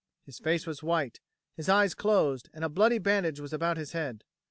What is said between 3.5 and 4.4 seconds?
about his head.